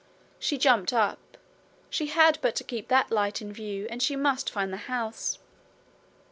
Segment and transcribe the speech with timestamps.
[0.39, 1.37] She jumped up:
[1.91, 5.37] she had but to keep that light in view and she must find the house.